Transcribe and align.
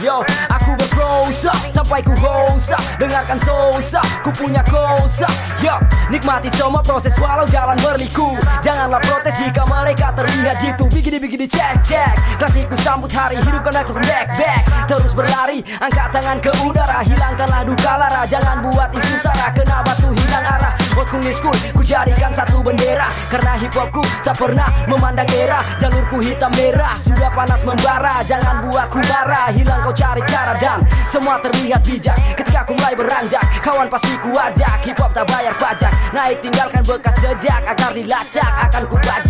Yo, 0.00 0.24
world. 0.24 0.28
aku 0.50 0.70
berprosa 0.80 1.52
sampai 1.68 2.00
ku 2.00 2.16
hosa 2.16 2.74
Dengarkan 2.96 3.38
sosa, 3.44 4.00
ku 4.24 4.32
punya 4.32 4.64
kosa. 4.64 5.28
Yo, 5.60 5.76
nikmati 6.08 6.48
semua 6.56 6.80
proses 6.80 7.12
walau 7.20 7.44
jalan 7.44 7.76
berliku. 7.76 8.32
Janganlah 8.64 9.04
protes 9.04 9.36
jika 9.36 9.68
mereka 9.68 10.16
terlihat 10.16 10.56
jitu. 10.64 10.88
Bigini-bigini 10.88 11.44
cek 11.44 11.84
cek. 11.84 12.40
Klasiku 12.40 12.76
sambut 12.80 13.12
hari, 13.12 13.36
hidupkan 13.36 13.84
aku 13.84 13.92
back 14.00 14.32
back. 14.34 14.62
Terus 14.88 15.12
berlari, 15.12 15.60
angkat 15.80 16.08
tangan 16.12 16.36
ke 16.44 16.52
udara 16.60 17.00
Hilangkanlah 17.04 17.64
duka 17.64 17.92
lara, 17.96 18.22
jangan 18.28 18.60
buat 18.68 18.92
isu 18.92 19.16
sara 19.16 19.48
Kena 19.56 19.80
batu 19.80 20.12
hilang 20.12 20.44
arah 20.44 20.83
New 20.94 21.30
school, 21.30 21.54
ku 21.74 21.82
jadikan 21.82 22.30
satu 22.34 22.58
bendera. 22.58 23.06
Karena 23.30 23.54
hip 23.58 23.70
hopku 23.70 24.02
tak 24.26 24.34
pernah 24.34 24.66
memandang 24.90 25.26
era 25.30 25.62
Jalurku 25.78 26.18
hitam 26.18 26.50
merah, 26.58 26.98
sudah 26.98 27.30
panas 27.30 27.62
membara. 27.62 28.18
Jangan 28.26 28.66
buatku 28.66 28.98
marah, 29.10 29.50
hilang 29.54 29.82
kau 29.82 29.94
cari 29.94 30.22
cara 30.26 30.54
Dan 30.58 30.80
semua 31.06 31.38
terlihat 31.38 31.86
bijak 31.86 32.16
ketika 32.34 32.64
ku 32.66 32.72
mulai 32.78 32.96
beranjak 32.96 33.42
Kawan 33.62 33.86
pasti 33.86 34.14
ku 34.18 34.32
ajak, 34.34 34.82
hip 34.86 34.98
hop 34.98 35.12
tak 35.12 35.26
bayar 35.28 35.54
pajak 35.60 35.92
Naik 36.10 36.40
tinggalkan 36.42 36.82
bekas 36.82 37.14
jejak, 37.20 37.60
akar 37.68 37.92
dilacak 37.92 38.50
Akan 38.66 38.82
ku 38.88 38.96
bajak, 38.98 39.23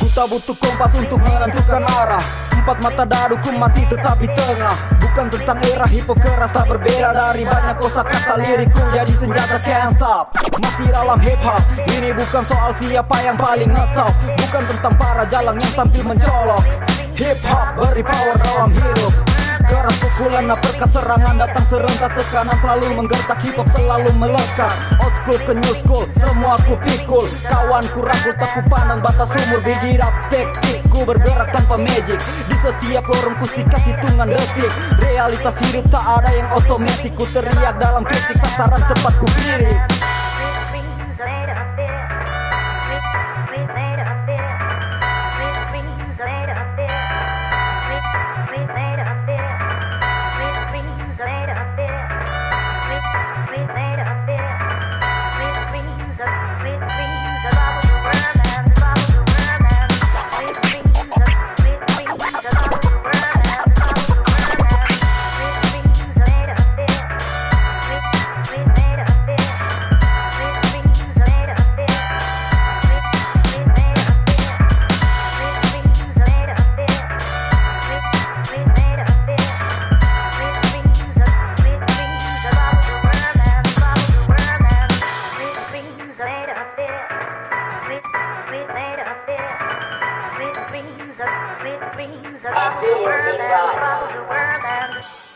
Ku 0.00 0.06
tak 0.08 0.26
butuh 0.32 0.56
kompas 0.56 0.92
untuk 0.96 1.20
menentukan 1.20 1.84
arah. 1.84 2.24
Empat 2.56 2.80
mata 2.80 3.04
daduku 3.04 3.52
masih 3.60 3.84
tetap 3.92 4.16
di 4.16 4.28
tengah. 4.32 4.76
Bukan 5.04 5.28
tentang 5.28 5.60
era 5.68 5.84
hip 5.84 6.08
hop 6.08 6.16
keras 6.16 6.48
tak 6.48 6.72
berbeda 6.72 7.12
dari 7.12 7.44
banyak 7.44 7.76
kosa 7.76 8.00
kata 8.00 8.40
lirikku. 8.40 8.80
Jadi 8.96 9.12
senjata 9.20 9.60
can't 9.60 9.92
stop. 10.00 10.32
Masih 10.56 10.88
dalam 10.88 11.20
hip 11.20 11.40
hop. 11.44 11.60
Ini 11.92 12.16
bukan 12.16 12.42
soal 12.48 12.72
siapa 12.80 13.16
yang 13.20 13.36
paling 13.36 13.68
ngetop. 13.68 14.12
Bukan 14.32 14.62
tentang 14.72 14.94
para 14.96 15.24
jalang 15.28 15.60
yang 15.60 15.72
tampil 15.76 16.04
mencolok. 16.08 16.64
Hip 17.20 17.38
hop 17.44 17.66
beri 17.76 18.00
power 18.00 18.36
dalam 18.40 18.70
hidup. 18.72 19.12
Keras 19.68 19.96
pukulan 20.00 20.48
perkat 20.56 20.88
serangan 20.88 21.36
datang 21.36 21.66
serentak. 21.68 22.12
Tekanan 22.16 22.56
selalu 22.64 22.86
menggertak. 22.96 23.38
Hip 23.44 23.60
hop 23.60 23.68
selalu 23.68 24.08
melekat 24.16 24.93
School 25.24 25.40
ke 25.40 25.56
new 25.56 25.74
school 25.80 26.04
semua 26.20 26.60
ku 26.68 26.76
pikul. 26.84 27.24
Kawan 27.48 27.80
ku 27.96 28.04
rangkul 28.04 28.36
tak 28.36 28.50
ku 28.52 28.60
pandang 28.68 29.00
batas 29.00 29.32
umur. 29.32 29.56
Up 30.04 30.14
teknik 30.28 30.84
ku 30.92 31.00
bergerak 31.08 31.48
tanpa 31.48 31.80
magic. 31.80 32.20
Di 32.20 32.56
setiap 32.60 33.08
lorong 33.08 33.36
ku 33.40 33.48
sikat 33.48 33.82
hitungan 33.88 34.28
detik 34.28 34.72
Realitas 35.00 35.56
hidup 35.64 35.84
tak 35.92 36.04
ada 36.04 36.30
yang 36.32 36.48
otomatis 36.52 37.12
Ku 37.12 37.24
teriak 37.28 37.76
dalam 37.80 38.04
kritik 38.04 38.36
sasaran 38.40 38.84
tepat 38.84 39.14
ku 39.16 39.28
pilih 39.32 39.93
Studio 92.72 92.96
the 92.96 93.44
world. 93.44 95.33